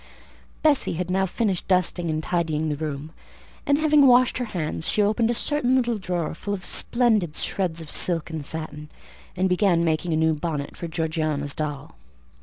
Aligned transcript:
Bessie 0.63 0.93
had 0.93 1.11
now 1.11 1.27
finished 1.27 1.67
dusting 1.67 2.09
and 2.09 2.23
tidying 2.23 2.69
the 2.69 2.75
room, 2.75 3.11
and 3.67 3.77
having 3.77 4.07
washed 4.07 4.39
her 4.39 4.45
hands, 4.45 4.87
she 4.87 4.99
opened 4.99 5.29
a 5.29 5.33
certain 5.35 5.75
little 5.75 5.99
drawer, 5.99 6.33
full 6.33 6.55
of 6.55 6.65
splendid 6.65 7.35
shreds 7.35 7.81
of 7.81 7.91
silk 7.91 8.31
and 8.31 8.43
satin, 8.43 8.89
and 9.37 9.47
began 9.47 9.85
making 9.85 10.11
a 10.11 10.15
new 10.17 10.33
bonnet 10.33 10.75
for 10.75 10.87
Georgiana's 10.87 11.53
doll. 11.53 11.91